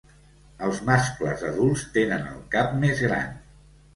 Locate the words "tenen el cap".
1.97-2.75